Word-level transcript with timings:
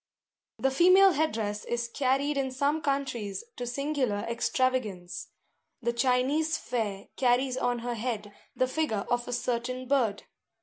The 0.57 0.71
female 0.71 1.11
head 1.11 1.31
dress 1.31 1.63
is 1.63 1.87
carried 1.87 2.35
in 2.35 2.49
some 2.49 2.81
countries 2.81 3.43
to 3.55 3.67
singular 3.67 4.25
extravagance. 4.27 5.27
The 5.79 5.93
Chinese 5.93 6.57
fair 6.57 7.09
carries 7.17 7.55
on 7.55 7.79
her 7.85 7.93
head 7.93 8.33
the 8.55 8.67
figure 8.67 9.05
of 9.11 9.27
a 9.27 9.31
certain 9.31 9.87
bird. 9.87 10.23